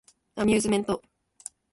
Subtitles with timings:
[0.35, 0.99] アミューズメント